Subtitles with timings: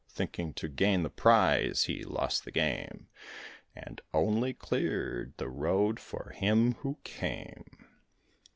[0.09, 3.07] Thinking to gain the prize, he lost the game,
[3.75, 7.65] And only cleared the road for him who came.